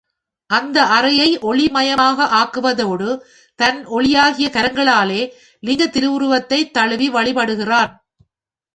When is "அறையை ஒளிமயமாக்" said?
0.85-2.23